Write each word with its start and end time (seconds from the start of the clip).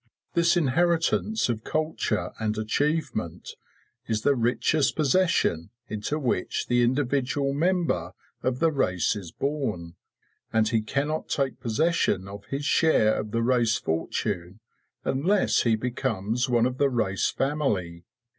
This 0.33 0.57
inheritance 0.57 1.47
of 1.47 1.63
culture 1.63 2.31
and 2.39 2.57
achievement 2.57 3.51
is 4.07 4.23
the 4.23 4.33
richest 4.33 4.95
possession 4.95 5.69
into 5.89 6.17
which 6.17 6.65
the 6.65 6.81
individual 6.81 7.53
member 7.53 8.13
of 8.41 8.57
the 8.57 8.71
race 8.71 9.15
is 9.15 9.31
born, 9.31 9.93
and 10.51 10.67
he 10.69 10.81
cannot 10.81 11.29
take 11.29 11.59
possession 11.59 12.27
of 12.27 12.45
his 12.45 12.65
share 12.65 13.13
of 13.13 13.29
the 13.29 13.43
race 13.43 13.77
fortune 13.77 14.59
unless 15.05 15.61
he 15.61 15.75
becomes 15.75 16.49
one 16.49 16.65
of 16.65 16.79
the 16.79 16.89
race 16.89 17.29
family. 17.29 18.03